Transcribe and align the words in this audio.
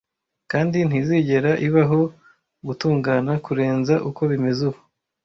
Kandi 0.51 0.77
ntizigera 0.87 1.51
ibaho 1.67 1.99
gutungana 2.67 3.31
kurenza 3.45 3.93
uko 4.09 4.21
bimeze 4.31 4.61
ubu, 4.69 4.79